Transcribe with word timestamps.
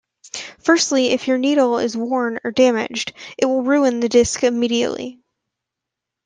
Firstly, 0.57 1.09
if 1.09 1.27
your 1.27 1.37
needle 1.37 1.77
is 1.77 1.95
worn 1.95 2.39
or 2.43 2.49
damaged, 2.49 3.13
it 3.37 3.45
will 3.45 3.61
ruin 3.61 3.99
the 3.99 4.09
disc 4.09 4.43
immediately. 4.43 5.19